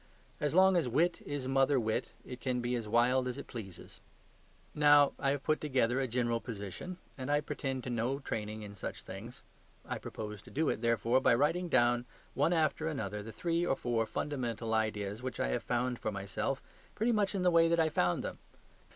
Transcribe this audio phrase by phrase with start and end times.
[0.39, 4.01] As long as wit is mother wit it can be as wild as it pleases.
[4.73, 8.63] Now, I have to put together a general position, and I pretend to no training
[8.63, 9.43] in such things.
[9.85, 13.75] I propose to do it, therefore, by writing down one after another the three or
[13.75, 16.63] four fundamental ideas which I have found for myself,
[16.95, 18.39] pretty much in the way that I found them.